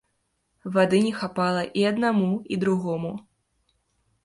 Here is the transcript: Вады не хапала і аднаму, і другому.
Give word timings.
Вады 0.77 1.01
не 1.07 1.11
хапала 1.19 1.61
і 1.83 1.85
аднаму, 1.91 2.31
і 2.57 2.61
другому. 2.65 3.15